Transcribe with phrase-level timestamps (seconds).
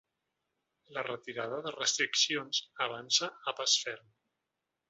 [0.97, 4.13] La retirada de restriccions avança a pas ferm.